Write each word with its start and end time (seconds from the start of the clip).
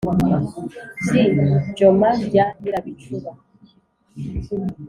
j 1.05 1.07
joma 1.77 2.09
rya 2.25 2.45
nyirabicuba 2.59 3.31